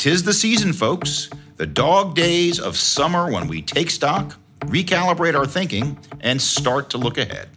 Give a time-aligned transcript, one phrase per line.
[0.00, 5.44] Tis the season, folks, the dog days of summer when we take stock, recalibrate our
[5.44, 7.50] thinking, and start to look ahead.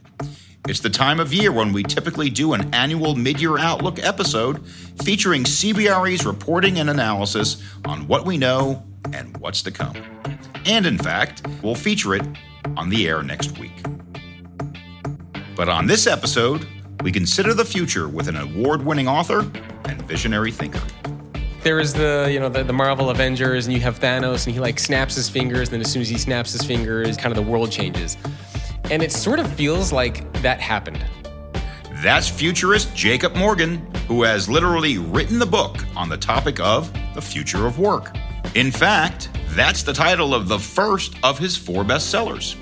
[0.68, 4.68] It's the time of year when we typically do an annual mid year outlook episode
[5.06, 8.84] featuring CBRE's reporting and analysis on what we know
[9.14, 9.96] and what's to come.
[10.66, 12.28] And in fact, we'll feature it
[12.76, 13.82] on the air next week.
[15.56, 16.68] But on this episode,
[17.04, 19.50] we consider the future with an award winning author
[19.86, 20.82] and visionary thinker.
[21.64, 24.60] There is the, you know, the, the Marvel Avengers, and you have Thanos, and he
[24.60, 27.42] like snaps his fingers, and then as soon as he snaps his fingers, kind of
[27.42, 28.18] the world changes.
[28.92, 31.06] And it sort of feels like that happened.
[32.04, 33.78] That's futurist Jacob Morgan,
[34.10, 38.14] who has literally written the book on the topic of the future of work.
[38.56, 42.58] In fact, that's the title of the first of his four bestsellers.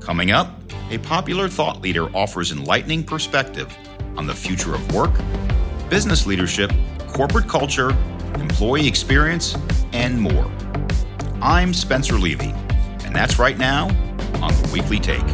[0.00, 3.72] Coming up, a popular thought leader offers enlightening perspective
[4.16, 5.12] on the future of work,
[5.88, 6.72] business leadership,
[7.06, 7.96] corporate culture,
[8.40, 9.56] employee experience,
[9.92, 10.50] and more.
[11.40, 12.52] I'm Spencer Levy,
[13.04, 13.88] and that's right now
[14.40, 15.24] on the Weekly Take.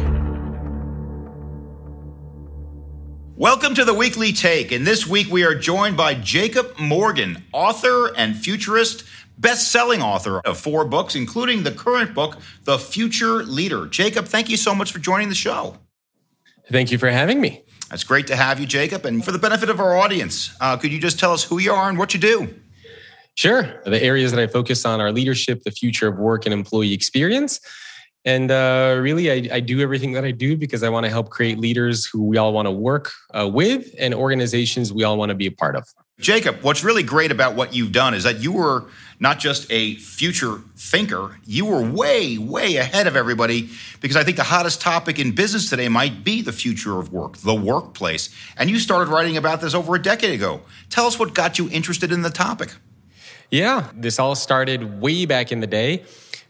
[3.37, 8.15] Welcome to the Weekly Take, and this week we are joined by Jacob Morgan, author
[8.15, 9.03] and futurist,
[9.37, 13.87] best selling author of four books, including the current book, The Future Leader.
[13.87, 15.77] Jacob, thank you so much for joining the show.
[16.71, 17.63] Thank you for having me.
[17.91, 19.05] It's great to have you, Jacob.
[19.05, 21.73] And for the benefit of our audience, uh, could you just tell us who you
[21.73, 22.55] are and what you do?
[23.35, 23.81] Sure.
[23.85, 27.59] The areas that I focus on are leadership, the future of work, and employee experience.
[28.23, 31.29] And uh, really, I, I, do everything that I do because I want to help
[31.29, 35.29] create leaders who we all want to work uh, with and organizations we all want
[35.29, 35.87] to be a part of.
[36.19, 38.85] Jacob, what's really great about what you've done is that you were
[39.19, 43.69] not just a future thinker, you were way, way ahead of everybody
[44.01, 47.37] because I think the hottest topic in business today might be the future of work,
[47.37, 48.29] the workplace.
[48.57, 50.61] And you started writing about this over a decade ago.
[50.89, 52.73] Tell us what got you interested in the topic.
[53.51, 56.03] Yeah, this all started way back in the day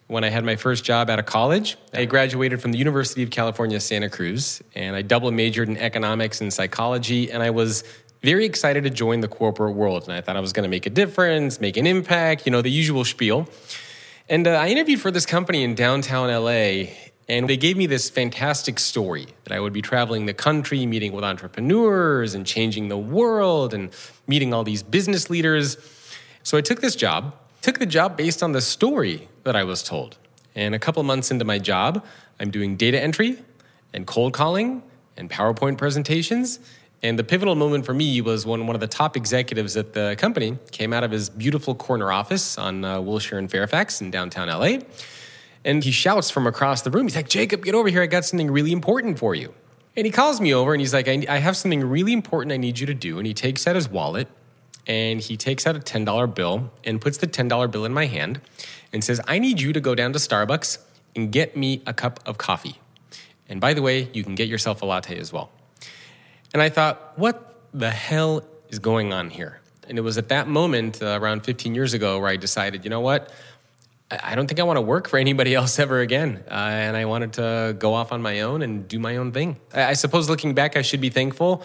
[0.07, 1.77] when I had my first job out of college.
[1.93, 6.41] I graduated from the University of California, Santa Cruz, and I double majored in economics
[6.41, 7.31] and psychology.
[7.31, 7.83] And I was
[8.21, 10.03] very excited to join the corporate world.
[10.03, 12.61] And I thought I was going to make a difference, make an impact, you know,
[12.61, 13.47] the usual spiel.
[14.29, 16.91] And uh, I interviewed for this company in downtown LA,
[17.27, 21.11] and they gave me this fantastic story that I would be traveling the country, meeting
[21.11, 23.91] with entrepreneurs and changing the world and
[24.27, 25.77] meeting all these business leaders.
[26.45, 29.81] So I took this job, took the job based on the story that I was
[29.81, 30.19] told.
[30.53, 32.05] And a couple months into my job,
[32.39, 33.39] I'm doing data entry
[33.95, 34.83] and cold calling
[35.17, 36.59] and PowerPoint presentations.
[37.01, 40.15] And the pivotal moment for me was when one of the top executives at the
[40.19, 44.47] company came out of his beautiful corner office on uh, Wilshire and Fairfax in downtown
[44.47, 44.85] LA.
[45.63, 48.03] And he shouts from across the room, he's like, Jacob, get over here.
[48.03, 49.51] I got something really important for you.
[49.95, 52.57] And he calls me over and he's like, I, I have something really important I
[52.57, 53.17] need you to do.
[53.17, 54.27] And he takes out his wallet
[54.87, 58.41] and he takes out a $10 bill and puts the $10 bill in my hand
[58.93, 60.77] and says, I need you to go down to Starbucks
[61.15, 62.79] and get me a cup of coffee.
[63.47, 65.49] And by the way, you can get yourself a latte as well.
[66.53, 69.59] And I thought, what the hell is going on here?
[69.87, 72.89] And it was at that moment, uh, around 15 years ago, where I decided, you
[72.89, 73.31] know what?
[74.09, 76.43] I don't think I want to work for anybody else ever again.
[76.49, 79.57] Uh, and I wanted to go off on my own and do my own thing.
[79.73, 81.63] I, I suppose looking back, I should be thankful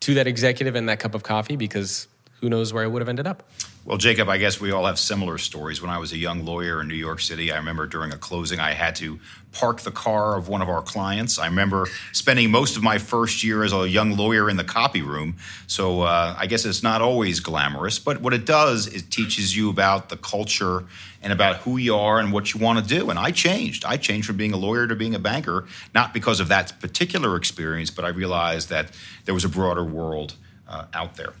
[0.00, 2.08] to that executive and that cup of coffee because
[2.40, 3.42] who knows where I would have ended up.
[3.84, 5.80] Well, Jacob, I guess we all have similar stories.
[5.80, 8.60] When I was a young lawyer in New York City, I remember during a closing,
[8.60, 9.18] I had to
[9.52, 11.38] park the car of one of our clients.
[11.38, 15.02] I remember spending most of my first year as a young lawyer in the copy
[15.02, 15.36] room.
[15.66, 19.70] So uh, I guess it's not always glamorous, but what it does, it teaches you
[19.70, 20.84] about the culture
[21.22, 23.10] and about who you are and what you want to do.
[23.10, 23.84] And I changed.
[23.84, 27.36] I changed from being a lawyer to being a banker, not because of that particular
[27.36, 28.90] experience, but I realized that
[29.24, 30.34] there was a broader world
[30.68, 31.32] uh, out there.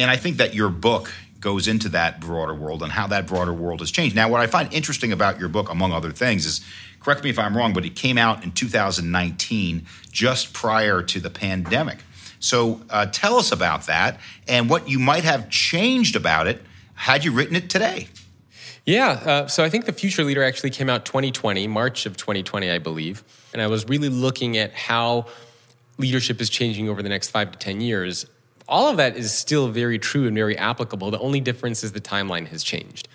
[0.00, 3.52] And I think that your book goes into that broader world and how that broader
[3.52, 4.16] world has changed.
[4.16, 6.62] Now, what I find interesting about your book, among other things, is
[7.00, 11.28] correct me if I'm wrong, but it came out in 2019, just prior to the
[11.28, 11.98] pandemic.
[12.38, 16.62] So uh, tell us about that and what you might have changed about it
[16.94, 18.08] had you written it today.
[18.86, 22.70] Yeah, uh, so I think The Future Leader actually came out 2020, March of 2020,
[22.70, 23.22] I believe.
[23.52, 25.26] And I was really looking at how
[25.98, 28.24] leadership is changing over the next five to 10 years
[28.70, 31.10] all of that is still very true and very applicable.
[31.10, 33.08] The only difference is the timeline has changed.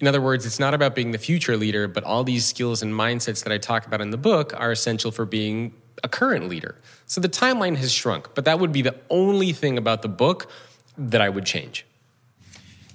[0.00, 2.92] In other words, it's not about being the future leader, but all these skills and
[2.92, 6.76] mindsets that I talk about in the book are essential for being a current leader.
[7.06, 10.50] So the timeline has shrunk, but that would be the only thing about the book
[10.96, 11.86] that I would change.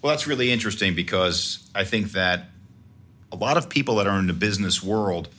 [0.02, 2.46] Well, that's really interesting because I think that
[3.32, 5.30] a lot of people that are in the business world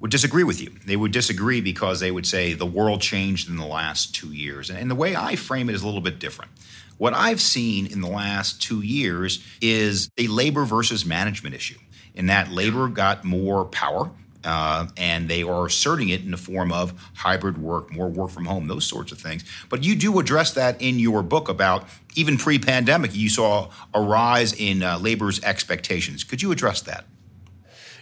[0.00, 0.70] would disagree with you.
[0.86, 4.70] They would disagree because they would say the world changed in the last two years.
[4.70, 6.50] And the way I frame it is a little bit different.
[6.98, 11.78] What I've seen in the last two years is a labor versus management issue,
[12.14, 14.10] in that labor got more power.
[14.44, 18.44] Uh, and they are asserting it in the form of hybrid work, more work from
[18.44, 19.44] home, those sorts of things.
[19.68, 24.00] But you do address that in your book about even pre pandemic, you saw a
[24.00, 26.22] rise in uh, labor's expectations.
[26.22, 27.04] Could you address that?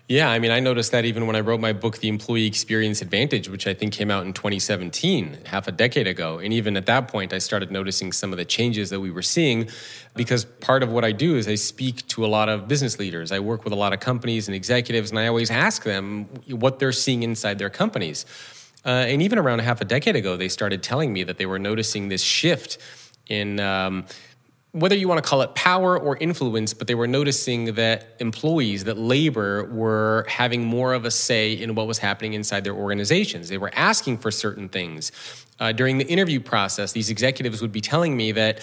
[0.09, 3.03] Yeah, I mean, I noticed that even when I wrote my book, The Employee Experience
[3.03, 6.39] Advantage, which I think came out in 2017, half a decade ago.
[6.39, 9.23] And even at that point, I started noticing some of the changes that we were
[9.23, 9.69] seeing
[10.15, 13.33] because part of what I do is I speak to a lot of business leaders.
[13.33, 16.79] I work with a lot of companies and executives, and I always ask them what
[16.79, 18.27] they're seeing inside their companies.
[18.85, 21.59] Uh, and even around half a decade ago, they started telling me that they were
[21.59, 22.79] noticing this shift
[23.27, 23.59] in.
[23.59, 24.07] Um,
[24.73, 28.85] whether you want to call it power or influence, but they were noticing that employees,
[28.85, 33.49] that labor were having more of a say in what was happening inside their organizations.
[33.49, 35.13] They were asking for certain things.
[35.59, 38.61] Uh, during the interview process, these executives would be telling me that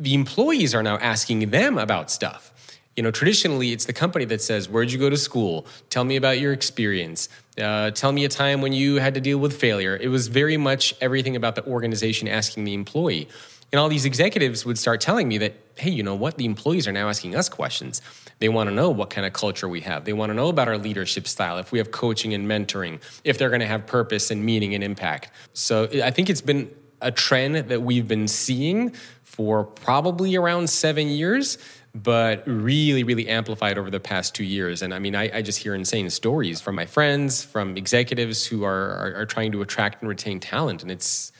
[0.00, 2.52] the employees are now asking them about stuff.
[2.96, 5.66] You know, traditionally, it's the company that says, Where'd you go to school?
[5.88, 7.28] Tell me about your experience.
[7.58, 9.96] Uh, tell me a time when you had to deal with failure.
[9.96, 13.28] It was very much everything about the organization asking the employee.
[13.72, 16.36] And all these executives would start telling me that, hey, you know what?
[16.36, 18.02] The employees are now asking us questions.
[18.38, 20.04] They want to know what kind of culture we have.
[20.04, 23.38] They want to know about our leadership style, if we have coaching and mentoring, if
[23.38, 25.30] they're going to have purpose and meaning and impact.
[25.54, 26.70] So I think it's been
[27.00, 28.90] a trend that we've been seeing
[29.22, 31.56] for probably around seven years,
[31.94, 34.82] but really, really amplified over the past two years.
[34.82, 38.64] And I mean, I, I just hear insane stories from my friends, from executives who
[38.64, 40.82] are, are, are trying to attract and retain talent.
[40.82, 41.32] And it's,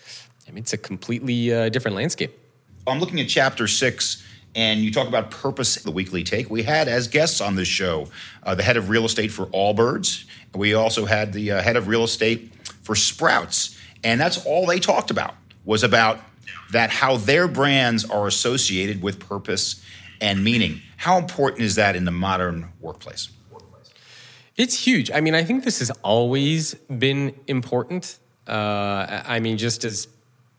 [0.48, 2.38] I mean, it's a completely uh, different landscape.
[2.86, 4.24] I'm looking at chapter six,
[4.54, 5.76] and you talk about purpose.
[5.76, 8.08] The weekly take we had as guests on this show
[8.42, 10.24] uh, the head of real estate for Allbirds.
[10.54, 12.52] We also had the uh, head of real estate
[12.82, 15.34] for Sprouts, and that's all they talked about
[15.64, 16.18] was about
[16.72, 19.82] that how their brands are associated with purpose
[20.20, 20.80] and meaning.
[20.96, 23.28] How important is that in the modern workplace?
[24.56, 25.10] It's huge.
[25.10, 28.18] I mean, I think this has always been important.
[28.46, 30.08] Uh, I mean, just as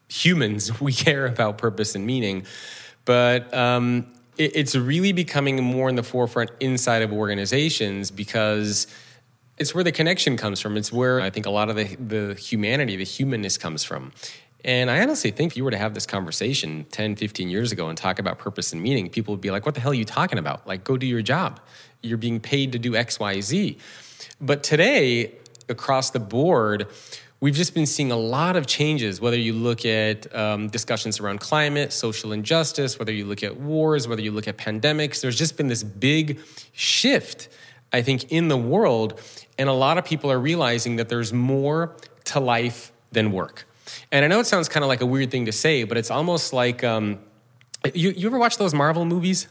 [0.07, 2.45] humans, we care about purpose and meaning.
[3.05, 4.07] But um,
[4.37, 8.87] it, it's really becoming more in the forefront inside of organizations because
[9.57, 10.77] it's where the connection comes from.
[10.77, 14.11] It's where I think a lot of the, the humanity, the humanness comes from.
[14.65, 17.89] And I honestly think if you were to have this conversation 10, 15 years ago
[17.89, 20.05] and talk about purpose and meaning, people would be like, what the hell are you
[20.05, 20.65] talking about?
[20.65, 21.59] Like, go do your job.
[22.01, 23.77] You're being paid to do X, Y, Z.
[24.39, 25.33] But today,
[25.67, 26.87] across the board,
[27.43, 31.41] we've just been seeing a lot of changes, whether you look at um, discussions around
[31.41, 35.19] climate, social injustice, whether you look at wars, whether you look at pandemics.
[35.19, 36.39] There's just been this big
[36.71, 37.49] shift,
[37.91, 39.19] I think, in the world.
[39.57, 41.93] And a lot of people are realizing that there's more
[42.23, 43.67] to life than work.
[44.09, 46.11] And I know it sounds kind of like a weird thing to say, but it's
[46.11, 47.19] almost like um,
[47.93, 49.49] you, you ever watch those Marvel movies?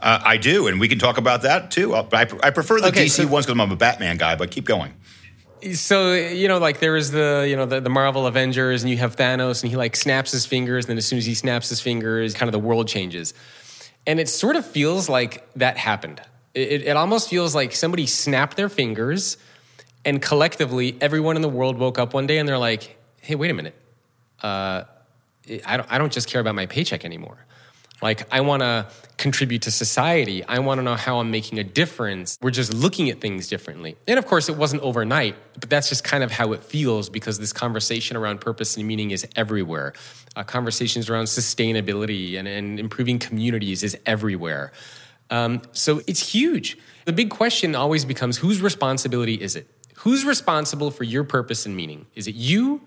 [0.00, 1.92] Uh, I do, and we can talk about that too.
[1.92, 4.64] I, I prefer the okay, DC so, ones because I'm a Batman guy, but keep
[4.64, 4.94] going
[5.74, 8.98] so you know like there is the you know the, the marvel avengers and you
[8.98, 11.68] have thanos and he like snaps his fingers and then as soon as he snaps
[11.68, 13.34] his fingers kind of the world changes.
[14.06, 16.20] And it sort of feels like that happened.
[16.54, 19.36] It, it almost feels like somebody snapped their fingers
[20.04, 23.50] and collectively everyone in the world woke up one day and they're like hey wait
[23.50, 23.74] a minute.
[24.42, 24.84] Uh,
[25.64, 27.38] I, don't, I don't just care about my paycheck anymore
[28.02, 30.44] like, I want to contribute to society.
[30.44, 32.36] I want to know how I'm making a difference.
[32.42, 33.96] We're just looking at things differently.
[34.08, 37.38] And of course, it wasn't overnight, but that's just kind of how it feels because
[37.38, 39.92] this conversation around purpose and meaning is everywhere.
[40.34, 44.72] Uh, conversations around sustainability and, and improving communities is everywhere.
[45.30, 46.76] Um, so it's huge.
[47.04, 49.68] The big question always becomes whose responsibility is it?
[49.98, 52.06] Who's responsible for your purpose and meaning?
[52.16, 52.82] Is it you?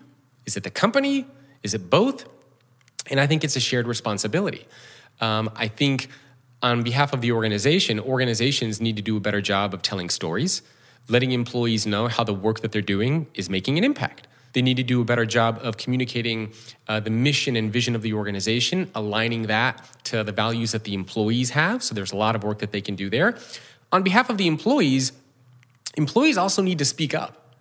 [0.46, 1.26] Is it the company?
[1.64, 2.26] Is it both?
[3.10, 4.68] And I think it's a shared responsibility.
[5.22, 6.10] Um, I think
[6.62, 10.62] on behalf of the organization, organizations need to do a better job of telling stories,
[11.08, 14.28] letting employees know how the work that they're doing is making an impact.
[14.54, 16.54] They need to do a better job of communicating
[16.88, 20.94] uh, the mission and vision of the organization, aligning that to the values that the
[20.94, 21.84] employees have.
[21.84, 23.38] So there's a lot of work that they can do there.
[23.92, 25.12] On behalf of the employees,
[25.98, 27.54] employees also need to speak up.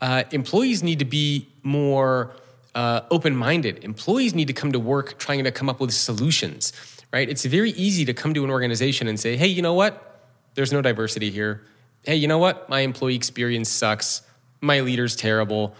[0.00, 2.34] Uh, employees need to be more
[2.74, 3.82] uh, open minded.
[3.82, 6.72] Employees need to come to work trying to come up with solutions
[7.12, 7.28] right?
[7.28, 10.28] It's very easy to come to an organization and say, hey, you know what?
[10.54, 11.62] There's no diversity here.
[12.04, 12.68] Hey, you know what?
[12.68, 14.22] My employee experience sucks.
[14.60, 15.74] My leader's terrible.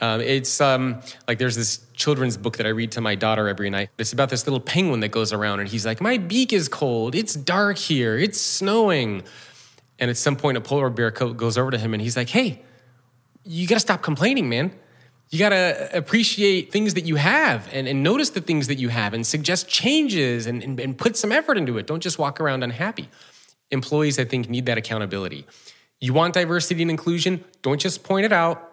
[0.00, 3.68] Um, it's um, like there's this children's book that I read to my daughter every
[3.68, 3.90] night.
[3.98, 7.14] It's about this little penguin that goes around and he's like, My beak is cold.
[7.14, 8.16] It's dark here.
[8.16, 9.24] It's snowing.
[9.98, 12.62] And at some point, a polar bear goes over to him and he's like, Hey,
[13.44, 14.72] you got to stop complaining, man.
[15.30, 18.88] You got to appreciate things that you have and, and, notice the things that you
[18.88, 21.86] have and suggest changes and, and, and put some effort into it.
[21.86, 23.08] Don't just walk around unhappy.
[23.70, 25.46] Employees, I think, need that accountability.
[26.00, 27.44] You want diversity and inclusion?
[27.60, 28.64] Don't just point it out.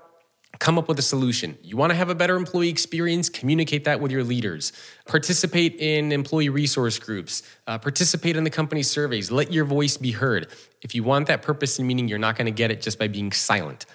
[0.59, 1.57] Come up with a solution.
[1.62, 3.27] You want to have a better employee experience?
[3.27, 4.71] Communicate that with your leaders.
[5.05, 7.43] Participate in employee resource groups.
[7.67, 9.31] Uh, participate in the company surveys.
[9.31, 10.47] Let your voice be heard.
[10.81, 13.09] If you want that purpose and meaning, you're not going to get it just by
[13.09, 13.85] being silent.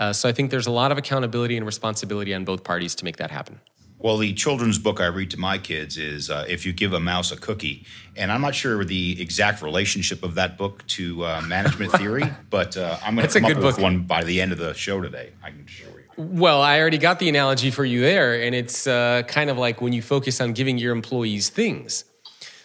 [0.00, 3.04] Uh, so I think there's a lot of accountability and responsibility on both parties to
[3.04, 3.60] make that happen.
[3.98, 7.00] Well, the children's book I read to my kids is uh, If You Give a
[7.00, 7.84] Mouse a Cookie.
[8.16, 12.78] And I'm not sure the exact relationship of that book to uh, management theory, but
[12.78, 13.76] uh, I'm going to come up book.
[13.76, 15.34] with one by the end of the show today.
[15.42, 16.06] I can assure you.
[16.16, 18.40] Well, I already got the analogy for you there.
[18.40, 22.04] And it's uh, kind of like when you focus on giving your employees things.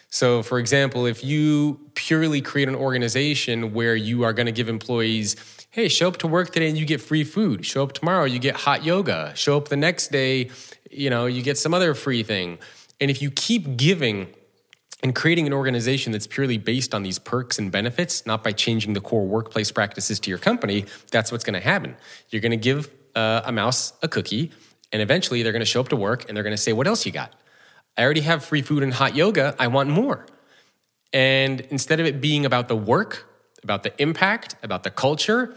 [0.09, 4.69] So, for example, if you purely create an organization where you are going to give
[4.69, 5.35] employees
[5.75, 7.65] hey, show up to work today and you get free food.
[7.65, 9.33] Show up tomorrow, you get hot yoga.
[9.35, 10.49] Show up the next day,
[10.89, 12.59] you know, you get some other free thing.
[13.01, 14.33] And if you keep giving
[15.03, 18.93] and creating an organization that's purely based on these perks and benefits, not by changing
[18.93, 21.97] the core workplace practices to your company, that's what's going to happen.
[22.29, 24.53] You're going to give uh, a mouse a cookie,
[24.93, 26.87] and eventually they're going to show up to work and they're going to say, What
[26.87, 27.33] else you got?
[27.97, 29.53] I already have free food and hot yoga.
[29.59, 30.25] I want more.
[31.11, 33.27] And instead of it being about the work,
[33.61, 35.53] about the impact, about the culture,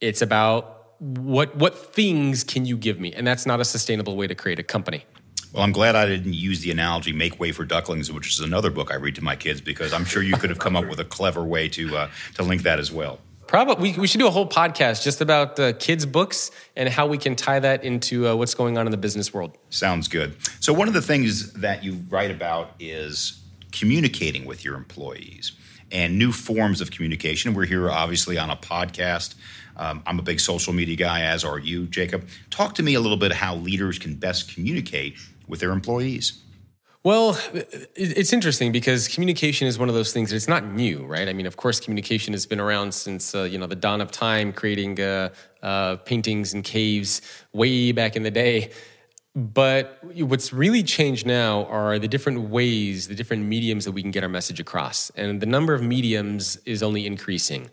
[0.00, 4.26] it's about what what things can you give me, and that's not a sustainable way
[4.26, 5.04] to create a company.
[5.52, 8.70] Well, I'm glad I didn't use the analogy "make way for ducklings," which is another
[8.70, 11.00] book I read to my kids, because I'm sure you could have come up with
[11.00, 13.18] a clever way to uh, to link that as well.
[13.46, 17.08] Probably, we, we should do a whole podcast just about uh, kids' books and how
[17.08, 19.58] we can tie that into uh, what's going on in the business world.
[19.70, 20.36] Sounds good.
[20.60, 23.42] So, one of the things that you write about is
[23.72, 25.52] communicating with your employees
[25.90, 27.54] and new forms of communication.
[27.54, 29.34] We're here, obviously, on a podcast
[29.80, 32.28] um, I'm a big social media guy, as are you, Jacob.
[32.50, 35.16] Talk to me a little bit how leaders can best communicate
[35.48, 36.42] with their employees.
[37.02, 37.38] Well,
[37.94, 41.30] it's interesting because communication is one of those things that it's not new, right?
[41.30, 44.10] I mean, of course, communication has been around since uh, you know the dawn of
[44.10, 45.30] time, creating uh,
[45.62, 47.22] uh, paintings and caves
[47.54, 48.72] way back in the day.
[49.34, 54.10] But what's really changed now are the different ways, the different mediums that we can
[54.10, 57.70] get our message across, and the number of mediums is only increasing.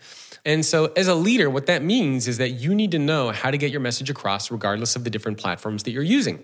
[0.48, 3.52] And so, as a leader, what that means is that you need to know how
[3.52, 6.42] to get your message across, regardless of the different platforms that you're using.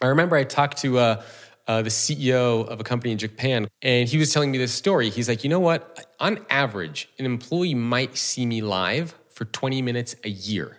[0.00, 1.22] I remember I talked to uh,
[1.66, 5.10] uh, the CEO of a company in Japan, and he was telling me this story.
[5.10, 6.06] He's like, you know what?
[6.20, 10.78] On average, an employee might see me live for 20 minutes a year.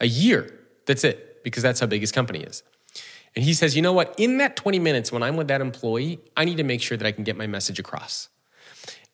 [0.00, 0.52] A year.
[0.86, 2.64] That's it, because that's how big his company is.
[3.36, 4.16] And he says, you know what?
[4.18, 7.06] In that 20 minutes, when I'm with that employee, I need to make sure that
[7.06, 8.30] I can get my message across.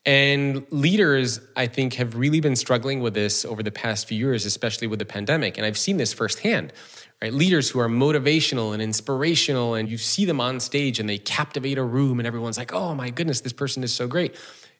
[0.06, 4.46] And leaders, I think, have really been struggling with this over the past few years,
[4.46, 5.58] especially with the pandemic.
[5.58, 6.72] And I've seen this firsthand,
[7.20, 7.32] right?
[7.32, 11.76] Leaders who are motivational and inspirational, and you see them on stage and they captivate
[11.76, 14.34] a room, and everyone's like, oh my goodness, this person is so great.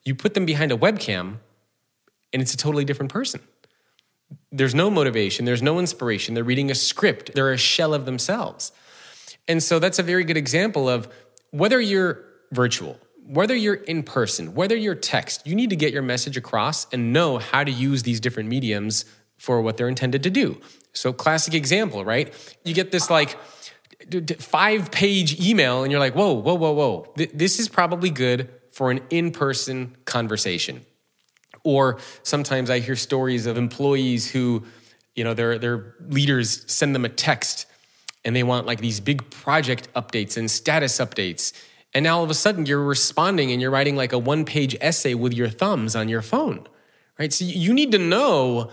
[0.04, 1.36] You put them behind a webcam,
[2.32, 3.40] and it's a totally different person.
[4.50, 6.34] There's no motivation, there's no inspiration.
[6.34, 8.72] They're reading a script, they're a shell of themselves.
[9.46, 11.08] And so that's a very good example of
[11.50, 12.98] whether you're virtual,
[13.30, 17.12] whether you're in person, whether you're text, you need to get your message across and
[17.12, 19.04] know how to use these different mediums
[19.38, 20.60] for what they're intended to do.
[20.92, 22.34] So, classic example, right?
[22.64, 23.38] You get this like
[24.40, 27.14] five page email, and you're like, whoa, whoa, whoa, whoa.
[27.32, 30.84] This is probably good for an in person conversation.
[31.62, 34.64] Or sometimes I hear stories of employees who,
[35.14, 37.66] you know, their, their leaders send them a text
[38.25, 41.52] and they want like these big project updates and status updates
[41.94, 44.76] and now all of a sudden you're responding and you're writing like a one page
[44.80, 46.66] essay with your thumbs on your phone,
[47.18, 47.32] right?
[47.32, 48.70] So you need to know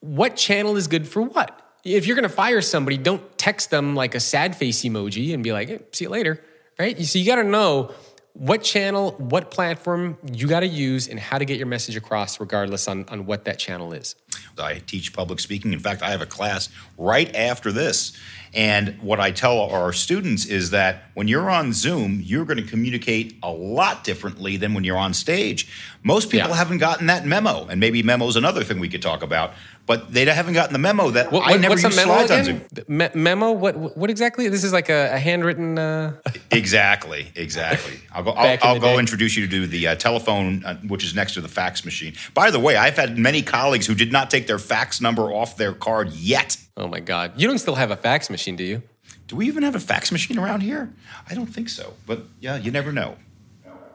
[0.00, 1.58] what channel is good for what.
[1.84, 5.42] If you're going to fire somebody, don't text them like a sad face emoji and
[5.42, 6.40] be like, hey, see you later,
[6.78, 7.00] right?
[7.00, 7.92] So you got to know
[8.34, 12.40] what channel, what platform you got to use, and how to get your message across,
[12.40, 14.14] regardless on, on what that channel is.
[14.58, 15.72] I teach public speaking.
[15.72, 16.68] In fact, I have a class
[16.98, 18.12] right after this.
[18.54, 22.68] And what I tell our students is that when you're on Zoom, you're going to
[22.68, 25.68] communicate a lot differently than when you're on stage.
[26.02, 26.56] Most people yeah.
[26.56, 29.54] haven't gotten that memo, and maybe memo is another thing we could talk about
[29.86, 32.38] but they haven't gotten the memo that what, I never use slides again?
[32.38, 32.86] on Zoom.
[32.88, 33.52] Me- memo?
[33.52, 33.96] What?
[33.96, 34.48] What exactly?
[34.48, 35.78] This is like a, a handwritten.
[35.78, 36.16] Uh...
[36.50, 37.98] exactly, exactly.
[38.12, 38.30] I'll go.
[38.36, 38.98] I'll, I'll go day.
[38.98, 42.14] introduce you to the uh, telephone, uh, which is next to the fax machine.
[42.34, 45.56] By the way, I've had many colleagues who did not take their fax number off
[45.56, 46.56] their card yet.
[46.76, 47.32] Oh my God!
[47.36, 48.82] You don't still have a fax machine, do you?
[49.26, 50.92] Do we even have a fax machine around here?
[51.28, 51.94] I don't think so.
[52.06, 53.16] But yeah, you never know.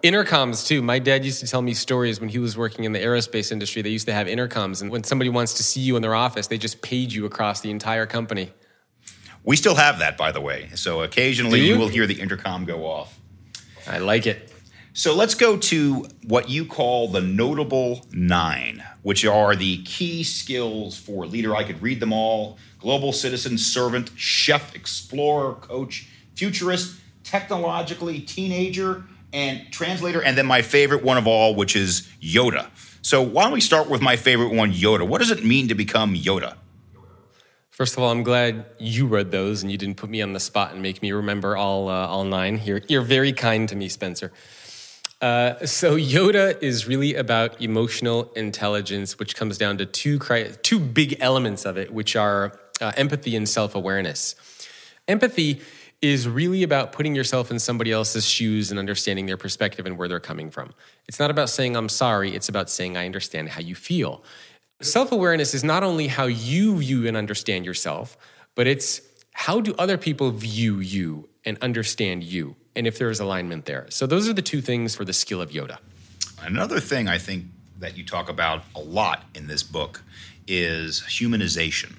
[0.04, 0.82] Intercoms too.
[0.82, 3.82] My dad used to tell me stories when he was working in the aerospace industry.
[3.82, 6.48] They used to have intercoms, and when somebody wants to see you in their office,
[6.48, 8.52] they just page you across the entire company.
[9.44, 10.70] We still have that, by the way.
[10.76, 11.74] So occasionally you?
[11.74, 13.20] you will hear the intercom go off.
[13.88, 14.52] I like it.
[14.94, 20.98] So let's go to what you call the notable nine, which are the key skills
[20.98, 21.56] for a leader.
[21.56, 29.04] I could read them all global citizen, servant, chef, explorer, coach, futurist, technologically teenager,
[29.34, 30.22] and translator.
[30.22, 32.70] And then my favorite one of all, which is Yoda.
[33.02, 35.08] So why don't we start with my favorite one, Yoda?
[35.08, 36.58] What does it mean to become Yoda?
[37.70, 40.40] First of all, I'm glad you read those and you didn't put me on the
[40.40, 42.60] spot and make me remember all uh, all nine.
[42.64, 44.34] You're you're very kind to me, Spencer.
[45.22, 50.80] Uh, so Yoda is really about emotional intelligence, which comes down to two cri- two
[50.80, 54.36] big elements of it, which are uh, empathy and self awareness.
[55.08, 55.62] Empathy
[56.02, 60.08] is really about putting yourself in somebody else's shoes and understanding their perspective and where
[60.08, 60.74] they're coming from.
[61.08, 62.36] It's not about saying I'm sorry.
[62.36, 64.24] It's about saying I understand how you feel.
[64.82, 68.16] Self awareness is not only how you view and understand yourself,
[68.54, 69.02] but it's
[69.34, 73.88] how do other people view you and understand you, and if there is alignment there.
[73.90, 75.78] So, those are the two things for the skill of Yoda.
[76.42, 77.46] Another thing I think
[77.80, 80.04] that you talk about a lot in this book
[80.48, 81.96] is humanization.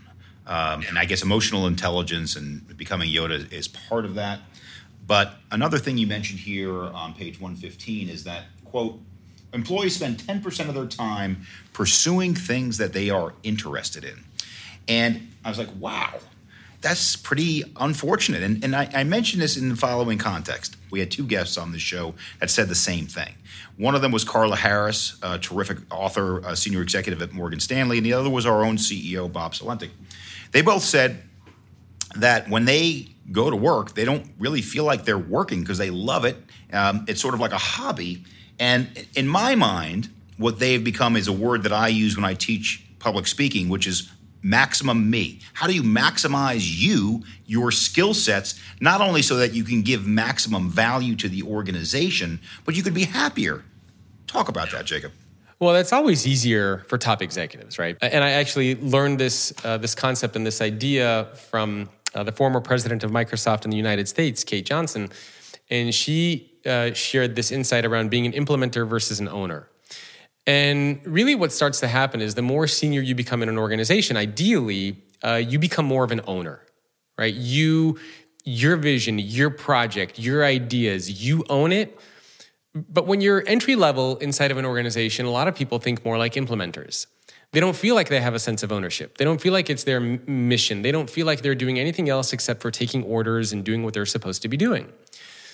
[0.49, 4.41] Um, and I guess emotional intelligence and becoming Yoda is part of that.
[5.07, 8.99] But another thing you mentioned here on page 115 is that, quote,
[9.53, 14.25] employees spend 10% of their time pursuing things that they are interested in.
[14.87, 16.15] And I was like, wow,
[16.81, 18.43] that's pretty unfortunate.
[18.43, 20.77] And, and I, I, mentioned this in the following context.
[20.91, 23.35] We had two guests on the show that said the same thing.
[23.77, 27.99] One of them was Carla Harris, a terrific author, a senior executive at Morgan Stanley,
[27.99, 29.91] and the other was our own CEO, Bob Sulentic.
[30.53, 31.23] They both said
[32.17, 35.91] that when they go to work, they don't really feel like they're working because they
[35.91, 36.37] love it.
[36.73, 38.25] Um, it's sort of like a hobby.
[38.59, 42.35] And in my mind, what they've become is a word that I use when I
[42.35, 44.11] teach public speaking, which is
[44.43, 45.41] maximum me.
[45.53, 50.07] How do you maximize you, your skill sets, not only so that you can give
[50.07, 53.65] maximum value to the organization, but you could be happier?
[54.27, 55.13] Talk about that, Jacob.
[55.61, 57.97] Well, that's always easier for top executives, right?
[58.01, 62.61] And I actually learned this uh, this concept and this idea from uh, the former
[62.61, 65.11] president of Microsoft in the United States, Kate Johnson,
[65.69, 69.69] and she uh, shared this insight around being an implementer versus an owner.
[70.47, 74.17] And really, what starts to happen is the more senior you become in an organization,
[74.17, 76.63] ideally, uh, you become more of an owner,
[77.19, 77.35] right?
[77.35, 77.99] You,
[78.45, 81.99] your vision, your project, your ideas, you own it.
[82.75, 86.19] But when you're entry level inside of an organization, a lot of people think more
[86.19, 87.07] like implementers.
[87.53, 89.17] They don't feel like they have a sense of ownership.
[89.17, 90.83] They don't feel like it's their mission.
[90.83, 93.95] They don't feel like they're doing anything else except for taking orders and doing what
[93.95, 94.93] they're supposed to be doing.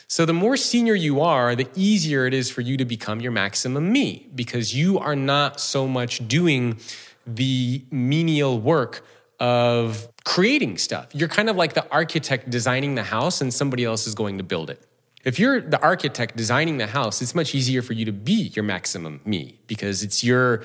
[0.06, 3.32] So, the more senior you are, the easier it is for you to become your
[3.32, 6.78] maximum me because you are not so much doing
[7.26, 9.04] the menial work
[9.40, 11.08] of creating stuff.
[11.14, 14.44] You're kind of like the architect designing the house and somebody else is going to
[14.44, 14.84] build it.
[15.24, 18.62] If you're the architect designing the house, it's much easier for you to be your
[18.62, 20.62] maximum me because it's your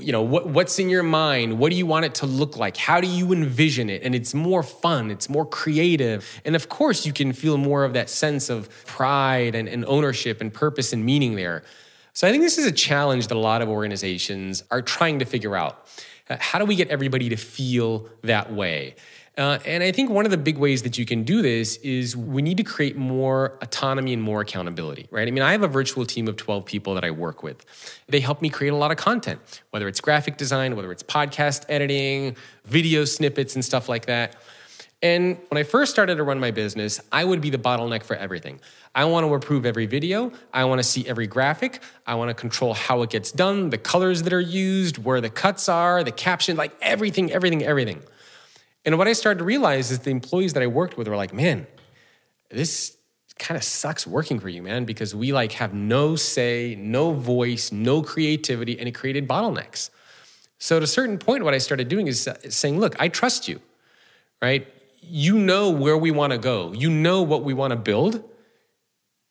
[0.00, 1.58] you know what, what's in your mind?
[1.58, 2.76] What do you want it to look like?
[2.76, 4.02] How do you envision it?
[4.02, 6.26] And it's more fun it's more creative.
[6.44, 10.40] And of course you can feel more of that sense of pride and, and ownership
[10.40, 11.62] and purpose and meaning there.
[12.14, 15.26] So i think this is a challenge that a lot of organizations are trying to
[15.26, 15.86] figure out.
[16.28, 18.96] How do we get everybody to feel that way
[19.36, 22.16] uh, and I think one of the big ways that you can do this is
[22.16, 25.28] we need to create more autonomy and more accountability, right?
[25.28, 27.66] I mean, I have a virtual team of 12 people that I work with.
[28.08, 31.66] They help me create a lot of content, whether it's graphic design, whether it's podcast
[31.68, 34.36] editing, video snippets, and stuff like that.
[35.02, 38.16] And when I first started to run my business, I would be the bottleneck for
[38.16, 38.60] everything.
[38.94, 40.32] I want to approve every video.
[40.54, 41.82] I want to see every graphic.
[42.06, 45.28] I want to control how it gets done, the colors that are used, where the
[45.28, 48.02] cuts are, the caption, like everything, everything, everything.
[48.86, 51.34] And what I started to realize is the employees that I worked with were like,
[51.34, 51.66] man,
[52.50, 52.96] this
[53.38, 57.72] kind of sucks working for you, man, because we like have no say, no voice,
[57.72, 59.90] no creativity, and it created bottlenecks.
[60.58, 63.48] So at a certain point, what I started doing is uh, saying, look, I trust
[63.48, 63.60] you,
[64.40, 64.66] right?
[65.02, 66.72] You know where we want to go.
[66.72, 68.22] You know what we want to build.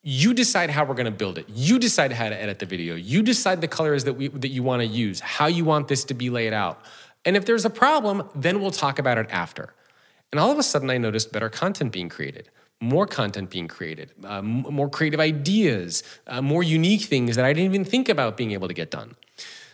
[0.03, 1.47] You decide how we're going to build it.
[1.49, 2.95] You decide how to edit the video.
[2.95, 6.03] You decide the colors that we that you want to use, how you want this
[6.05, 6.85] to be laid out.
[7.25, 9.73] And if there's a problem, then we'll talk about it after.
[10.31, 12.49] And all of a sudden, I noticed better content being created,
[12.81, 17.73] more content being created, uh, more creative ideas, uh, more unique things that I didn't
[17.73, 19.15] even think about being able to get done.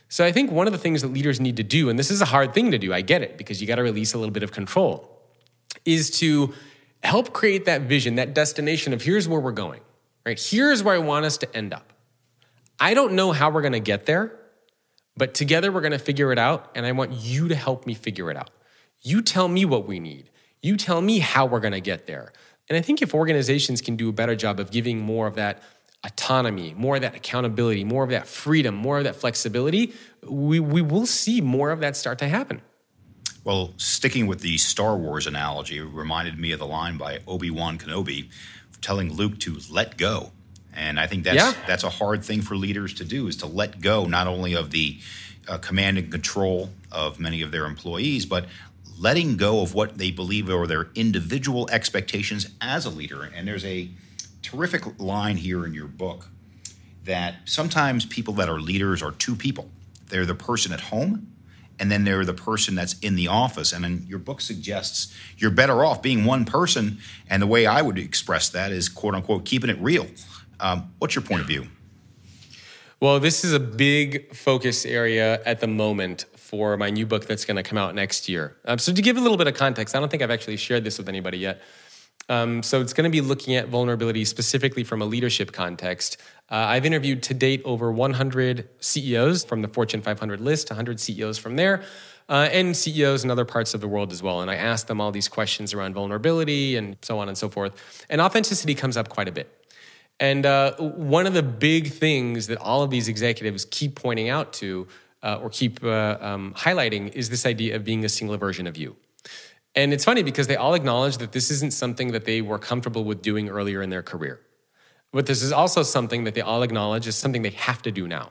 [0.08, 2.22] So I think one of the things that leaders need to do, and this is
[2.22, 4.34] a hard thing to do, I get it, because you got to release a little
[4.34, 5.22] bit of control,
[5.86, 6.54] is to
[7.02, 9.82] help create that vision, that destination of here's where we're going,
[10.26, 10.40] right?
[10.40, 11.94] Here's where I want us to end up.
[12.80, 14.38] I don't know how we're going to get there,
[15.17, 17.93] but together we're going to figure it out, and I want you to help me
[17.93, 18.50] figure it out.
[19.02, 20.30] You tell me what we need.
[20.62, 22.32] You tell me how we're going to get there.
[22.69, 25.62] And I think if organizations can do a better job of giving more of that
[26.04, 29.93] autonomy, more of that accountability, more of that freedom, more of that flexibility,
[30.24, 32.62] we, we will see more of that start to happen.
[33.43, 37.78] Well, sticking with the Star Wars analogy, reminded me of the line by Obi Wan
[37.78, 38.30] Kenobi
[38.82, 40.32] telling Luke to let go.
[40.76, 41.54] And I think that's yeah.
[41.68, 44.72] that's a hard thing for leaders to do is to let go not only of
[44.72, 45.00] the
[45.48, 48.46] uh, command and control of many of their employees, but
[48.98, 53.24] letting go of what they believe are their individual expectations as a leader.
[53.24, 53.90] And there's a
[54.42, 56.28] terrific line here in your book
[57.04, 59.70] that sometimes people that are leaders are two people.
[60.10, 61.32] They're the person at home
[61.82, 63.74] and then they're the person that's in the office.
[63.74, 67.00] And then your book suggests you're better off being one person.
[67.28, 70.06] And the way I would express that is quote unquote keeping it real.
[70.62, 71.67] Um, what's your point of view?
[73.02, 77.45] Well, this is a big focus area at the moment for my new book that's
[77.45, 78.58] going to come out next year.
[78.65, 80.84] Um, so, to give a little bit of context, I don't think I've actually shared
[80.84, 81.62] this with anybody yet.
[82.30, 86.17] Um, so, it's going to be looking at vulnerability specifically from a leadership context.
[86.52, 91.39] Uh, I've interviewed to date over 100 CEOs from the Fortune 500 list, 100 CEOs
[91.39, 91.84] from there.
[92.30, 94.41] Uh, and CEOs in other parts of the world as well.
[94.41, 98.06] And I asked them all these questions around vulnerability and so on and so forth.
[98.10, 99.61] And authenticity comes up quite a bit.
[100.22, 104.54] And uh, one of the big things that all of these executives keep pointing out
[104.54, 104.88] to
[105.24, 108.78] uh, or keep uh, um, highlighting is this idea of being a single version of
[108.78, 108.96] you.
[109.74, 113.04] And it's funny because they all acknowledge that this isn't something that they were comfortable
[113.04, 114.40] with doing earlier in their career.
[115.12, 118.08] But this is also something that they all acknowledge is something they have to do
[118.08, 118.30] now.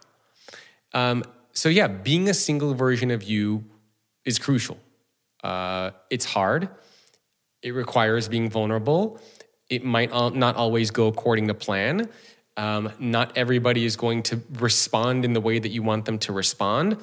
[0.92, 3.64] Um, so, yeah, being a single version of you
[4.24, 4.79] is crucial.
[5.42, 6.68] Uh, it's hard,
[7.62, 9.20] it requires being vulnerable
[9.70, 12.09] it might not always go according to plan.
[12.56, 16.33] Um, not everybody is going to respond in the way that you want them to
[16.33, 16.98] respond,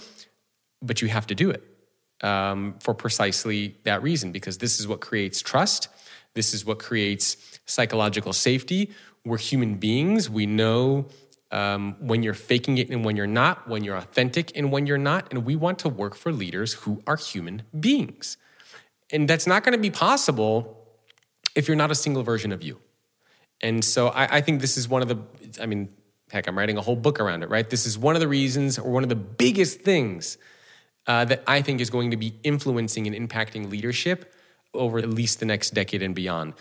[0.82, 1.63] but you have to do it
[2.21, 5.88] um, for precisely that reason, because this is what creates trust.
[6.36, 8.91] This is what creates psychological safety.
[9.25, 10.30] We're human beings.
[10.30, 11.08] We know
[11.51, 14.97] um, when you're faking it and when you're not, when you're authentic and when you're
[14.97, 15.32] not.
[15.32, 18.38] And we want to work for leaders who are human beings.
[19.12, 20.76] And that's not going to be possible
[21.58, 22.80] if you're not a single version of you.
[23.62, 25.17] And so I, I, think this is one of the,
[25.60, 25.89] I mean,
[26.32, 27.67] heck, I'm writing a whole book around it, right?
[27.67, 30.38] This is one of the reasons or one of the biggest things
[31.08, 34.36] uh, that I think is going to be influencing and impacting leadership
[34.76, 36.54] over at least the next decade and beyond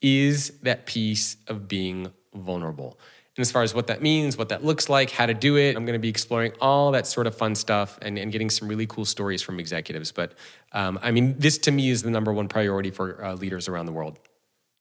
[0.00, 2.98] is that piece of being vulnerable.
[3.36, 5.76] And as far as what that means, what that looks like, how to do it,
[5.76, 8.68] I'm going to be exploring all that sort of fun stuff and, and getting some
[8.68, 10.12] really cool stories from executives.
[10.12, 10.34] But
[10.70, 13.86] um, I mean, this to me is the number one priority for uh, leaders around
[13.86, 14.20] the world.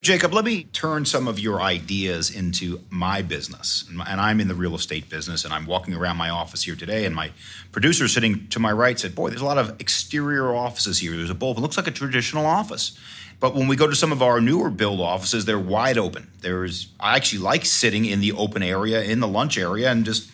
[0.04, 3.86] Jacob, let me turn some of your ideas into my business.
[3.90, 7.06] And I'm in the real estate business, and I'm walking around my office here today,
[7.06, 7.32] and my
[7.72, 11.16] producer sitting to my right said, Boy, there's a lot of exterior offices here.
[11.16, 11.58] There's a bulb.
[11.58, 13.00] It looks like a traditional office.
[13.40, 16.30] But when we go to some of our newer build offices, they're wide open.
[16.42, 20.30] There's I actually like sitting in the open area, in the lunch area, and just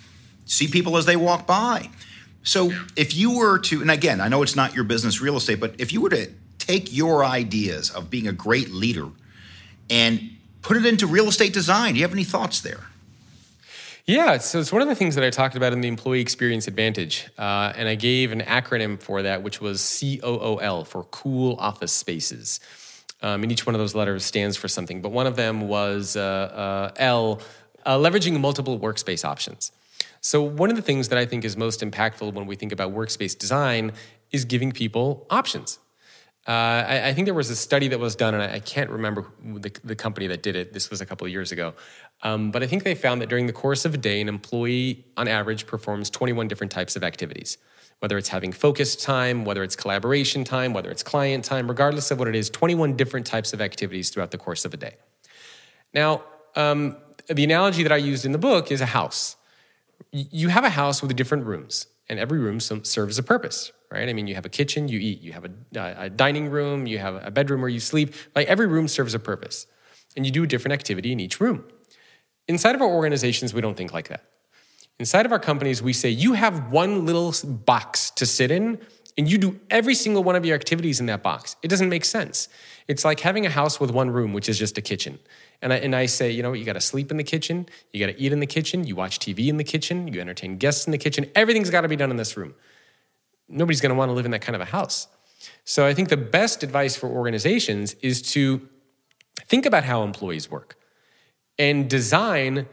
[0.46, 1.92] see people as they walk by.
[2.42, 5.60] So if you were to, and again, I know it's not your business real estate,
[5.60, 9.10] but if you were to take your ideas of being a great leader–
[9.90, 11.94] and put it into real estate design.
[11.94, 12.82] Do you have any thoughts there?
[14.06, 16.68] Yeah, so it's one of the things that I talked about in the Employee Experience
[16.68, 17.28] Advantage.
[17.38, 22.60] Uh, and I gave an acronym for that, which was COOL for Cool Office Spaces.
[23.22, 25.02] Um, and each one of those letters stands for something.
[25.02, 27.42] But one of them was uh, uh, L,
[27.86, 29.72] uh, leveraging multiple workspace options.
[30.22, 32.94] So, one of the things that I think is most impactful when we think about
[32.94, 33.92] workspace design
[34.32, 35.80] is giving people options.
[36.50, 38.90] Uh, I, I, think there was a study that was done, and I, I can't
[38.90, 40.74] remember the, the, company that did it.
[40.74, 41.76] This was a couple of years ago.
[42.24, 45.06] Um, but I think they found that during the course of a day, an employee
[45.16, 47.60] on average performs 21 different types of activities.
[48.00, 52.18] Whether it's having focused time, whether it's collaboration time, whether it's client time, regardless of
[52.18, 54.96] what it is, 21 different types of activities throughout the course of a day.
[55.94, 56.24] Now,
[56.56, 59.36] um, the analogy that I used in the book is a house.
[60.12, 64.10] You have a house with different rooms, and every room serves a purpose, right?
[64.10, 66.88] I mean, you have a kitchen, you eat, you have a, uh, a, dining room,
[66.88, 68.14] you have a bedroom where you sleep.
[68.36, 69.68] Like every room serves a purpose,
[70.18, 71.64] and you do a different activity in each room.
[72.48, 74.24] Inside of our organizations, we don't think like that.
[74.98, 78.80] Inside of our companies, we say you have one little box to sit in,
[79.20, 81.56] and you do every single one of your activities in that box.
[81.62, 82.50] It doesn't make sense.
[82.88, 85.20] It's like having a house with one room, which is just a kitchen.
[85.62, 87.68] And I, and I say, you know what, you got to sleep in the kitchen,
[87.94, 90.58] you got to eat in the kitchen, you watch TV in the kitchen, you entertain
[90.58, 91.30] guests in the kitchen.
[91.36, 92.56] Everything's got to be done in this room
[93.50, 95.08] nobody's going to want to live in that kind of a house.
[95.66, 98.68] So I think the best advice for organizations is to
[99.48, 100.78] think about how employees work
[101.58, 102.68] and design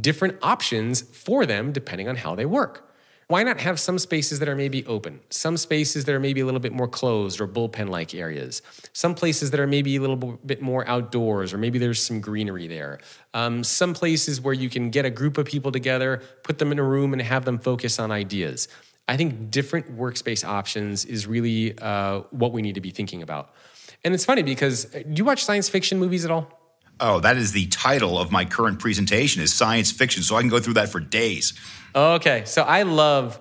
[0.00, 2.89] different options for them depending on how they work.
[3.30, 6.44] Why not have some spaces that are maybe open, some spaces that are maybe a
[6.44, 8.60] little bit more closed or bullpen like areas,
[8.92, 12.66] some places that are maybe a little bit more outdoors or maybe there's some greenery
[12.66, 12.98] there,
[13.32, 16.80] um, some places where you can get a group of people together, put them in
[16.80, 18.66] a room, and have them focus on ideas.
[19.06, 23.54] I think different workspace options is really uh, what we need to be thinking about.
[24.02, 26.59] And it's funny because uh, do you watch science fiction movies at all?
[27.00, 30.50] Oh, that is the title of my current presentation is science fiction, so I can
[30.50, 31.54] go through that for days.
[31.94, 33.40] Okay, so I love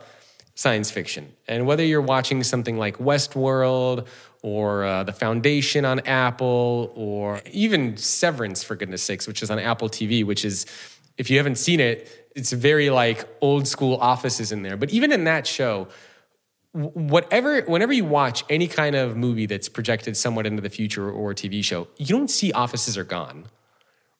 [0.55, 1.33] science fiction.
[1.47, 4.07] And whether you're watching something like Westworld
[4.41, 9.59] or uh, The Foundation on Apple or even Severance, for goodness sakes, which is on
[9.59, 10.65] Apple TV, which is,
[11.17, 14.77] if you haven't seen it, it's very like old school offices in there.
[14.77, 15.87] But even in that show,
[16.79, 21.31] whatever whenever you watch any kind of movie that's projected somewhat into the future or
[21.31, 23.45] a TV show, you don't see offices are gone.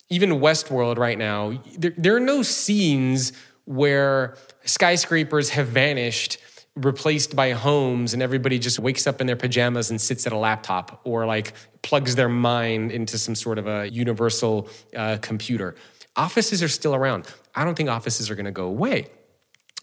[0.09, 3.31] Even Westworld right now, there, there are no scenes
[3.65, 6.39] where skyscrapers have vanished
[6.75, 10.37] replaced by homes and everybody just wakes up in their pajamas and sits at a
[10.37, 15.75] laptop or like plugs their mind into some sort of a universal uh, computer.
[16.15, 17.27] Offices are still around.
[17.53, 19.07] I don't think offices are going to go away.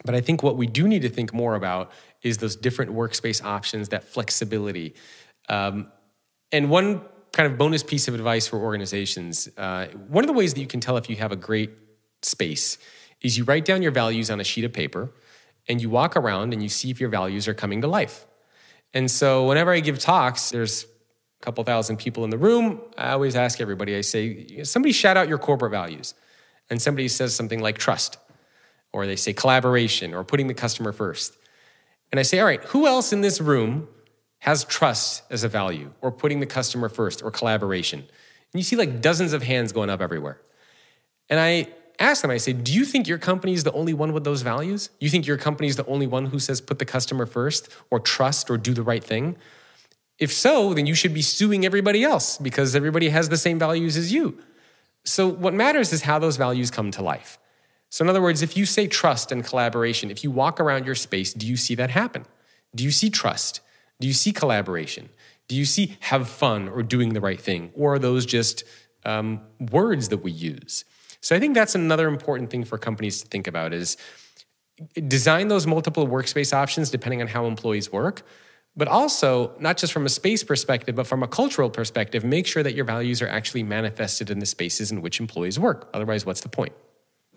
[0.04, 1.90] But i think what we do need to think more about
[2.26, 4.94] is those different workspace options that flexibility
[5.48, 5.86] um,
[6.52, 7.00] and one
[7.32, 10.66] kind of bonus piece of advice for organizations uh, one of the ways that you
[10.66, 11.70] can tell if you have a great
[12.22, 12.78] space
[13.22, 15.10] is you write down your values on a sheet of paper
[15.68, 18.26] and you walk around and you see if your values are coming to life.
[18.94, 22.80] And so whenever I give talks, there's a couple thousand people in the room.
[22.96, 26.14] I always ask everybody, I say, somebody shout out your corporate values.
[26.70, 28.18] And somebody says something like trust,
[28.92, 31.36] or they say collaboration, or putting the customer first.
[32.12, 33.88] And I say, all right, who else in this room
[34.40, 38.00] has trust as a value, or putting the customer first, or collaboration?
[38.00, 40.40] And you see like dozens of hands going up everywhere.
[41.28, 44.12] And I ask them, I say, do you think your company is the only one
[44.12, 44.90] with those values?
[45.00, 47.98] You think your company is the only one who says put the customer first or
[47.98, 49.36] trust or do the right thing?
[50.18, 53.96] If so, then you should be suing everybody else because everybody has the same values
[53.96, 54.38] as you.
[55.04, 57.38] So, what matters is how those values come to life.
[57.90, 60.94] So, in other words, if you say trust and collaboration, if you walk around your
[60.94, 62.26] space, do you see that happen?
[62.74, 63.60] Do you see trust?
[64.00, 65.08] Do you see collaboration?
[65.48, 67.70] Do you see have fun or doing the right thing?
[67.74, 68.64] Or are those just
[69.04, 70.84] um, words that we use?
[71.20, 73.96] So I think that's another important thing for companies to think about is
[75.08, 78.22] design those multiple workspace options depending on how employees work.
[78.78, 82.62] But also, not just from a space perspective, but from a cultural perspective, make sure
[82.62, 85.88] that your values are actually manifested in the spaces in which employees work.
[85.94, 86.74] Otherwise, what's the point?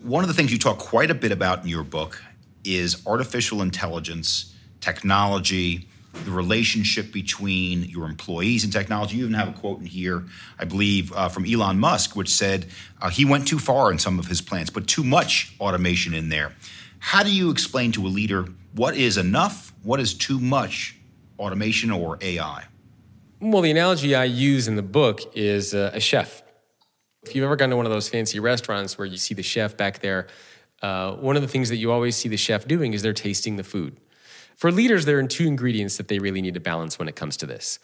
[0.02, 2.24] One of the things you talk quite a bit about in your book
[2.64, 5.90] is artificial intelligence, technology,
[6.24, 9.18] the relationship between your employees and technology.
[9.18, 10.24] You even have a quote in here,
[10.58, 12.68] I believe, uh, from Elon Musk, which said
[13.02, 16.30] uh, he went too far in some of his plans, but too much automation in
[16.30, 16.54] there.
[17.00, 20.96] How do you explain to a leader what is enough, what is too much
[21.38, 22.64] automation or AI?
[23.42, 26.42] Well, the analogy I use in the book is uh, a chef.
[27.24, 29.76] If you've ever gone to one of those fancy restaurants where you see the chef
[29.76, 30.28] back there,
[30.82, 33.58] uh, one of the things that you always see the chef doing is they're tasting
[33.58, 33.98] the food.
[34.56, 37.38] For leaders, there are two ingredients that they really need to balance when it comes
[37.38, 37.80] to this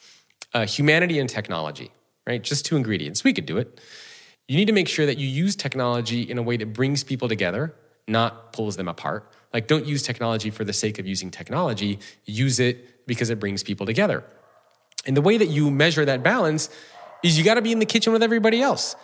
[0.54, 1.92] uh, humanity and technology,
[2.26, 2.42] right?
[2.42, 3.24] Just two ingredients.
[3.24, 3.80] We could do it.
[4.48, 7.28] You need to make sure that you use technology in a way that brings people
[7.28, 7.74] together,
[8.08, 9.30] not pulls them apart.
[9.54, 13.64] Like, don't use technology for the sake of using technology, use it because it brings
[13.64, 14.24] people together.
[15.06, 16.70] And the way that you measure that balance
[17.22, 18.96] is you got to be in the kitchen with everybody else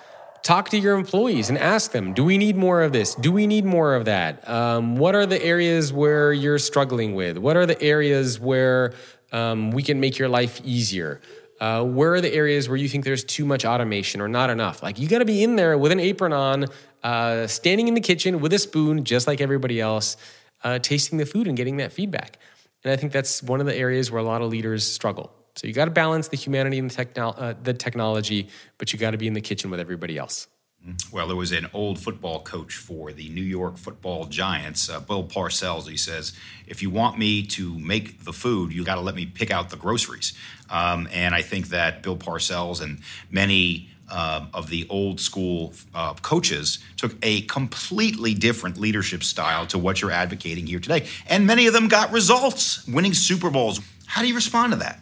[0.43, 3.15] talk to your employees and ask them do we need more of this?
[3.15, 4.47] Do we need more of that?
[4.49, 7.37] Um, what are the areas where you're struggling with?
[7.37, 8.93] What are the areas where
[9.31, 11.21] um, we can make your life easier?
[11.59, 14.81] Uh, where are the areas where you think there's too much automation or not enough?
[14.81, 16.65] Like you got to be in there with an apron on
[17.03, 20.17] uh, standing in the kitchen with a spoon just like everybody else
[20.63, 22.37] uh, tasting the food and getting that feedback.
[22.83, 25.67] And i think that's one of the areas where a lot of leaders struggle so
[25.67, 29.17] you got to balance the humanity and the, uh, the technology, but you got to
[29.17, 30.47] be in the kitchen with everybody else.
[30.87, 31.15] Mm-hmm.
[31.15, 35.23] Well, there was an old football coach for the New York Football Giants, uh, Bill
[35.23, 35.87] Parcells.
[35.87, 36.33] He says,
[36.65, 39.69] "If you want me to make the food, you got to let me pick out
[39.69, 40.33] the groceries."
[40.71, 46.15] Um, and I think that Bill Parcells and many uh, of the old school uh,
[46.15, 51.67] coaches took a completely different leadership style to what you're advocating here today, and many
[51.67, 53.79] of them got results, winning Super Bowls.
[54.07, 54.99] How do you respond to that?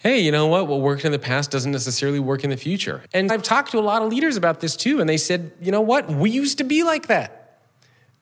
[0.00, 0.66] Hey, you know what?
[0.66, 3.02] What worked in the past doesn't necessarily work in the future.
[3.12, 5.70] And I've talked to a lot of leaders about this too, and they said, you
[5.70, 6.08] know what?
[6.08, 7.60] We used to be like that.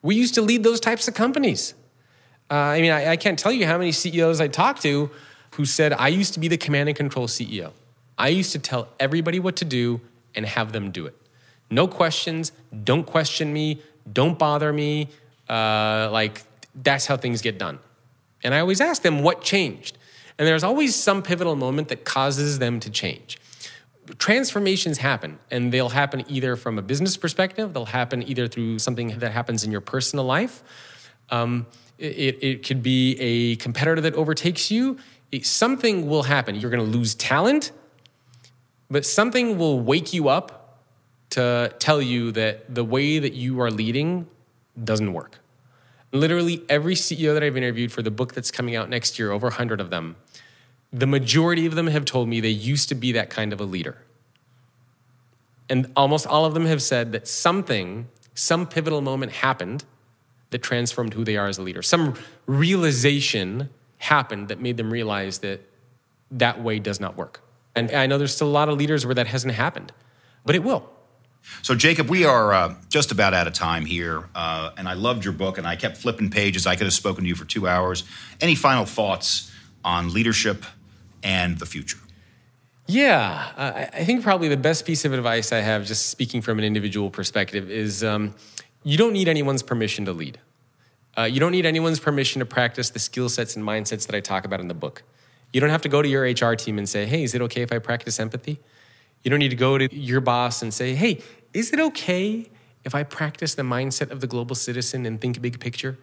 [0.01, 1.73] We used to lead those types of companies.
[2.51, 5.09] Uh, I mean, I, I can't tell you how many CEOs I talked to
[5.51, 7.71] who said, I used to be the command and control CEO.
[8.17, 10.01] I used to tell everybody what to do
[10.35, 11.15] and have them do it.
[11.71, 12.51] No questions.
[12.83, 13.81] Don't question me.
[14.11, 15.07] Don't bother me.
[15.47, 16.43] Uh, like,
[16.75, 17.79] that's how things get done.
[18.43, 19.97] And I always ask them what changed.
[20.39, 23.37] And there's always some pivotal moment that causes them to change.
[24.17, 29.19] Transformations happen, and they'll happen either from a business perspective, they'll happen either through something
[29.19, 30.63] that happens in your personal life.
[31.29, 31.67] Um,
[31.99, 34.97] it, it could be a competitor that overtakes you.
[35.31, 36.55] It, something will happen.
[36.55, 37.71] You're going to lose talent,
[38.89, 40.79] but something will wake you up
[41.31, 44.25] to tell you that the way that you are leading
[44.81, 45.37] doesn't work.
[46.11, 49.47] Literally every CEO that I've interviewed for the book that's coming out next year, over
[49.47, 50.15] 100 of them,
[50.91, 53.65] the majority of them have told me they used to be that kind of a
[53.65, 53.97] leader.
[55.69, 59.85] And almost all of them have said that something, some pivotal moment happened
[60.49, 61.83] that transformed who they are as a leader.
[61.83, 62.15] Some
[62.47, 63.69] realization
[63.99, 65.61] happened that made them realize that
[66.31, 67.41] that way does not work.
[67.75, 69.91] And I know there's still a lot of leaders where that hasn't happened,
[70.43, 70.89] but it will.
[71.61, 75.25] So, Jacob, we are uh, just about out of time here, uh, and I loved
[75.25, 76.67] your book, and I kept flipping pages.
[76.67, 78.03] I could have spoken to you for two hours.
[78.39, 79.51] Any final thoughts
[79.83, 80.63] on leadership
[81.23, 81.99] and the future?
[82.87, 83.51] Yeah,
[83.93, 87.11] I think probably the best piece of advice I have, just speaking from an individual
[87.11, 88.33] perspective, is um,
[88.83, 90.39] you don't need anyone's permission to lead.
[91.15, 94.21] Uh, you don't need anyone's permission to practice the skill sets and mindsets that I
[94.21, 95.03] talk about in the book.
[95.53, 97.61] You don't have to go to your HR team and say, hey, is it okay
[97.61, 98.59] if I practice empathy?
[99.23, 101.21] You don't need to go to your boss and say, hey,
[101.53, 102.49] is it okay
[102.83, 105.97] if I practice the mindset of the global citizen and think big picture?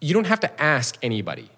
[0.00, 1.50] You don't have to ask anybody.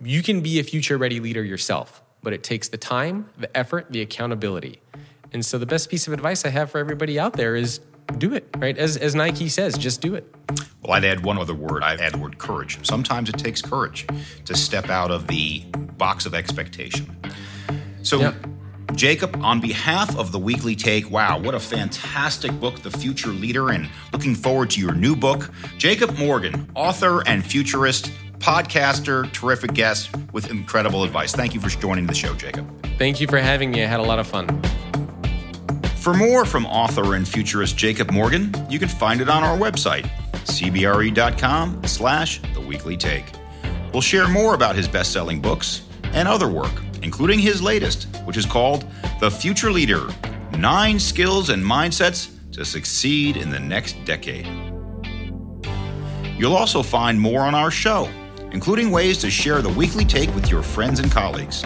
[0.00, 3.86] You can be a future ready leader yourself, but it takes the time, the effort,
[3.90, 4.80] the accountability.
[5.32, 7.80] And so the best piece of advice I have for everybody out there is
[8.18, 8.76] do it, right?
[8.76, 10.32] As, as Nike says, just do it.
[10.82, 11.82] Well, I'd add one other word.
[11.82, 12.84] I'd add the word courage.
[12.86, 14.06] Sometimes it takes courage
[14.44, 15.64] to step out of the
[15.96, 17.16] box of expectation.
[18.02, 18.34] So, yep.
[18.94, 23.70] Jacob, on behalf of the Weekly Take, wow, what a fantastic book, The Future Leader,
[23.70, 25.50] and looking forward to your new book.
[25.78, 31.32] Jacob Morgan, author and futurist, podcaster, terrific guest with incredible advice.
[31.32, 32.68] Thank you for joining the show, Jacob.
[32.98, 33.82] Thank you for having me.
[33.82, 34.62] I had a lot of fun.
[35.96, 40.06] For more from author and futurist Jacob Morgan, you can find it on our website,
[40.44, 43.24] cbre.com slash the weekly take.
[43.92, 48.46] We'll share more about his best-selling books and other work, including his latest, which is
[48.46, 48.86] called
[49.20, 50.08] The Future Leader,
[50.58, 54.46] Nine Skills and Mindsets to Succeed in the Next Decade.
[56.36, 58.08] You'll also find more on our show,
[58.52, 61.62] including ways to share the weekly take with your friends and colleagues.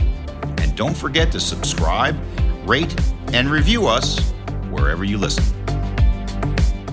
[0.59, 2.19] And don't forget to subscribe,
[2.67, 2.95] rate,
[3.33, 4.31] and review us
[4.71, 5.45] wherever you listen.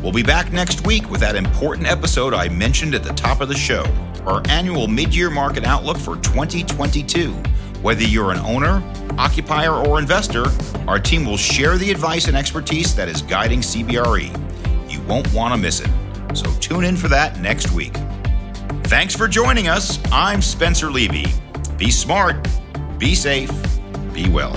[0.01, 3.49] We'll be back next week with that important episode I mentioned at the top of
[3.49, 3.83] the show
[4.25, 7.35] our annual mid year market outlook for 2022.
[7.85, 8.81] Whether you're an owner,
[9.19, 10.45] occupier, or investor,
[10.87, 14.91] our team will share the advice and expertise that is guiding CBRE.
[14.91, 15.89] You won't want to miss it.
[16.33, 17.93] So tune in for that next week.
[18.85, 19.99] Thanks for joining us.
[20.11, 21.27] I'm Spencer Levy.
[21.77, 22.47] Be smart,
[22.97, 23.51] be safe,
[24.11, 24.55] be well.